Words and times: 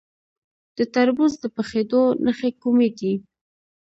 د 0.77 0.79
تربوز 0.93 1.33
د 1.39 1.45
پخیدو 1.55 2.03
نښې 2.25 2.49
کومې 2.61 2.89
دي؟ 2.97 3.13